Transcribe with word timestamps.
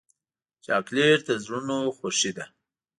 چاکلېټ 0.65 1.19
د 1.27 1.29
زړونو 1.43 1.77
خوښي 1.97 2.31
ده. 2.37 2.45